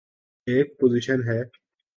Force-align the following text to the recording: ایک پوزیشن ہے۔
ایک 0.47 0.67
پوزیشن 0.79 1.19
ہے۔ 1.27 1.41